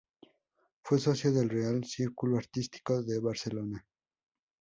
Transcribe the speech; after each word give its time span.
Fue 0.81 0.97
socio 0.97 1.31
del 1.31 1.47
Real 1.47 1.83
Círculo 1.83 2.37
Artístico 2.37 3.03
de 3.03 3.19
Barcelona. 3.19 3.85